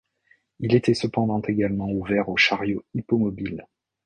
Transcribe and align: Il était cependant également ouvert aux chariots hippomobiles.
Il 0.61 0.73
était 0.73 0.95
cependant 0.95 1.41
également 1.43 1.87
ouvert 1.91 2.27
aux 2.27 2.35
chariots 2.35 2.83
hippomobiles. 2.95 3.67